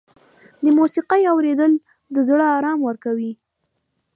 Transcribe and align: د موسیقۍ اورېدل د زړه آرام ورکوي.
د 0.63 0.65
موسیقۍ 0.79 1.21
اورېدل 1.33 1.71
د 2.13 2.15
زړه 2.27 2.45
آرام 2.57 2.79
ورکوي. 2.87 3.31